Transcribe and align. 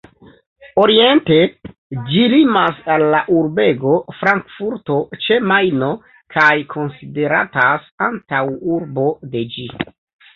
Oriente 0.83 1.35
ĝi 2.13 2.21
limas 2.31 2.79
al 2.93 3.03
la 3.15 3.19
urbego 3.39 3.91
Frankfurto 4.21 4.97
ĉe 5.25 5.37
Majno, 5.51 5.91
kaj 6.37 6.47
konsideratas 6.73 7.85
antaŭurbo 8.07 9.05
de 9.37 9.45
ĝi. 9.57 9.67